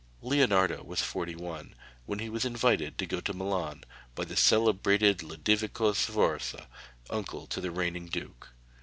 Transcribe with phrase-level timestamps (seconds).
[0.23, 1.75] Leonardo was forty one
[2.07, 3.83] when he was invited to go to Milan
[4.15, 6.67] by the celebrated Lodovico Sforza,
[7.11, 8.49] uncle to the reigning duke.